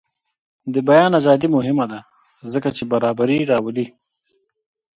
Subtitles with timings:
[0.73, 1.99] د بیان ازادي مهمه ده
[2.53, 3.85] ځکه چې برابري راولي.